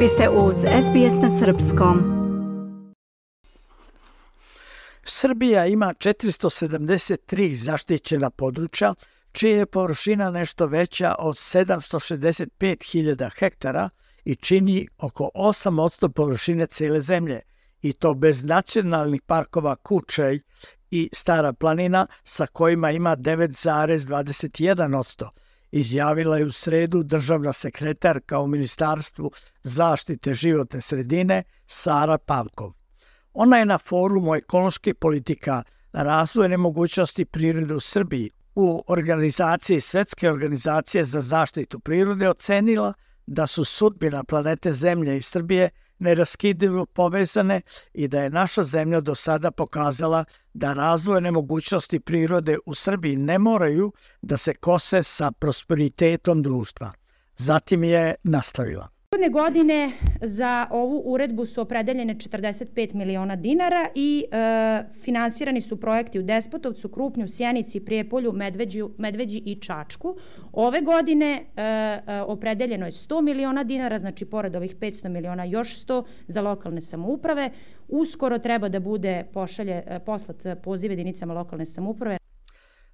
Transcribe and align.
Vi 0.00 0.08
ste 0.08 0.28
uz 0.28 0.56
SBS 0.56 1.22
na 1.22 1.30
Srpskom. 1.30 1.98
Srbija 5.04 5.66
ima 5.66 5.94
473 5.98 7.54
zaštićena 7.54 8.30
područja, 8.30 8.94
čija 9.32 9.56
je 9.56 9.66
površina 9.66 10.30
nešto 10.30 10.66
veća 10.66 11.14
od 11.18 11.34
765.000 11.34 13.30
hektara 13.38 13.90
i 14.24 14.36
čini 14.36 14.88
oko 14.98 15.30
8% 15.34 16.08
površine 16.08 16.66
cele 16.66 17.00
zemlje, 17.00 17.40
i 17.82 17.92
to 17.92 18.14
bez 18.14 18.44
nacionalnih 18.44 19.22
parkova 19.22 19.76
Kučej 19.76 20.40
i 20.90 21.08
Stara 21.12 21.52
planina 21.52 22.06
sa 22.24 22.46
kojima 22.46 22.90
ima 22.90 23.16
9,21%, 23.16 25.28
izjavila 25.74 26.38
je 26.38 26.44
u 26.44 26.52
sredu 26.52 27.02
državna 27.02 27.52
sekretarka 27.52 28.40
u 28.40 28.46
Ministarstvu 28.46 29.30
zaštite 29.62 30.34
životne 30.34 30.80
sredine 30.80 31.42
Sara 31.66 32.18
Pavkov. 32.18 32.72
Ona 33.32 33.58
je 33.58 33.64
na 33.64 33.78
forumu 33.78 34.34
ekološke 34.34 34.94
politika 34.94 35.62
razvojne 35.92 36.56
mogućnosti 36.56 37.24
prirode 37.24 37.74
u 37.74 37.80
Srbiji 37.80 38.30
u 38.54 38.84
organizaciji 38.86 39.80
Svetske 39.80 40.30
organizacije 40.30 41.04
za 41.04 41.20
zaštitu 41.20 41.80
prirode 41.80 42.28
ocenila 42.28 42.92
da 43.26 43.46
su 43.46 43.64
sudbina 43.64 44.24
planete 44.24 44.72
Zemlje 44.72 45.16
i 45.16 45.22
Srbije 45.22 45.70
neraskidivo 46.04 46.86
povezane 46.86 47.60
i 47.94 48.08
da 48.08 48.22
je 48.22 48.30
naša 48.30 48.64
zemlja 48.64 49.00
do 49.00 49.14
sada 49.14 49.50
pokazala 49.50 50.24
da 50.54 50.72
razvojne 50.72 51.30
mogućnosti 51.30 52.00
prirode 52.00 52.58
u 52.66 52.74
Srbiji 52.74 53.16
ne 53.16 53.38
moraju 53.38 53.92
da 54.22 54.36
se 54.36 54.54
kose 54.54 55.02
sa 55.02 55.32
prosperitetom 55.32 56.42
društva. 56.42 56.92
Zatim 57.36 57.84
je 57.84 58.14
nastavila. 58.22 58.93
Prethodne 59.14 59.42
godine 59.42 59.90
za 60.20 60.66
ovu 60.70 61.02
uredbu 61.04 61.46
su 61.46 61.60
opredeljene 61.60 62.14
45 62.14 62.94
miliona 62.94 63.36
dinara 63.36 63.88
i 63.94 64.24
e, 64.30 64.84
finansirani 65.02 65.60
su 65.60 65.80
projekti 65.80 66.18
u 66.18 66.22
Despotovcu, 66.22 66.88
Krupnju, 66.88 67.28
Sjenici, 67.28 67.84
Prijepolju, 67.84 68.32
Medveđu, 68.32 68.90
Medveđi 68.98 69.38
i 69.38 69.60
Čačku. 69.60 70.16
Ove 70.52 70.80
godine 70.80 71.46
e, 71.56 71.62
e, 71.62 72.22
opredeljeno 72.22 72.86
je 72.86 72.92
100 72.92 73.22
miliona 73.22 73.64
dinara, 73.64 73.98
znači 73.98 74.24
pored 74.24 74.56
ovih 74.56 74.76
500 74.76 75.08
miliona 75.08 75.44
još 75.44 75.86
100 75.86 76.04
za 76.26 76.40
lokalne 76.40 76.80
samouprave. 76.80 77.50
Uskoro 77.88 78.38
treba 78.38 78.68
da 78.68 78.80
bude 78.80 79.24
pošalje, 79.32 79.82
e, 79.86 80.00
poslat 80.06 80.46
poziv 80.62 80.90
jedinicama 80.90 81.34
lokalne 81.34 81.64
samouprave. 81.64 82.18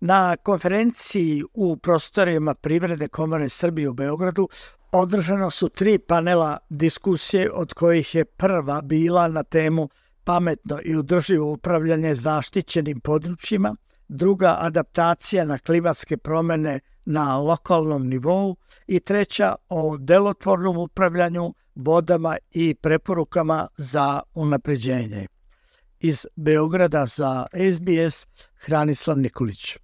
Na 0.00 0.36
konferenciji 0.36 1.42
u 1.54 1.76
prostorima 1.76 2.54
Privredne 2.54 3.08
komore 3.08 3.48
Srbije 3.48 3.88
u 3.88 3.94
Beogradu 3.94 4.48
Održano 4.96 5.50
su 5.50 5.68
tri 5.68 5.98
panela 5.98 6.58
diskusije 6.70 7.50
od 7.52 7.74
kojih 7.74 8.14
je 8.14 8.24
prva 8.24 8.80
bila 8.82 9.28
na 9.28 9.42
temu 9.42 9.88
pametno 10.24 10.80
i 10.84 10.96
udrživo 10.96 11.52
upravljanje 11.52 12.14
zaštićenim 12.14 13.00
područjima, 13.00 13.76
druga 14.08 14.56
adaptacija 14.60 15.44
na 15.44 15.58
klimatske 15.58 16.16
promene 16.16 16.80
na 17.04 17.38
lokalnom 17.38 18.08
nivou 18.08 18.56
i 18.86 19.00
treća 19.00 19.54
o 19.68 19.96
delotvornom 19.98 20.76
upravljanju 20.76 21.54
vodama 21.74 22.36
i 22.50 22.74
preporukama 22.74 23.68
za 23.76 24.20
unapređenje. 24.34 25.26
Iz 26.00 26.26
Beograda 26.36 27.06
za 27.06 27.46
SBS 27.52 28.26
Hranislav 28.54 29.18
Nikolić. 29.18 29.83